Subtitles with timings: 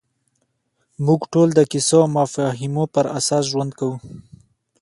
[1.05, 3.95] موږ ټول د کیسو او مفاهیمو پر اساس ژوند کوو.